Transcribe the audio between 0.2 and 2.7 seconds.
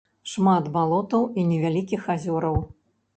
Шмат балотаў і невялікіх азёраў.